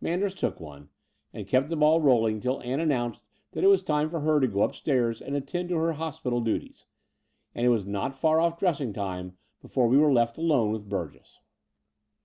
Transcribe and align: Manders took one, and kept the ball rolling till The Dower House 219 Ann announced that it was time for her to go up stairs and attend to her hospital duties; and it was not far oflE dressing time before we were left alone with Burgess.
Manders 0.00 0.32
took 0.32 0.60
one, 0.60 0.90
and 1.32 1.44
kept 1.48 1.68
the 1.68 1.74
ball 1.74 2.00
rolling 2.00 2.38
till 2.38 2.58
The 2.58 2.66
Dower 2.66 2.70
House 2.70 2.86
219 2.86 2.90
Ann 2.92 3.02
announced 3.02 3.24
that 3.50 3.64
it 3.64 3.66
was 3.66 3.82
time 3.82 4.10
for 4.10 4.20
her 4.20 4.38
to 4.38 4.46
go 4.46 4.62
up 4.62 4.76
stairs 4.76 5.20
and 5.20 5.34
attend 5.34 5.70
to 5.70 5.74
her 5.74 5.94
hospital 5.94 6.40
duties; 6.40 6.86
and 7.52 7.66
it 7.66 7.70
was 7.70 7.84
not 7.84 8.12
far 8.12 8.38
oflE 8.38 8.60
dressing 8.60 8.92
time 8.92 9.38
before 9.60 9.88
we 9.88 9.98
were 9.98 10.12
left 10.12 10.38
alone 10.38 10.70
with 10.70 10.88
Burgess. 10.88 11.40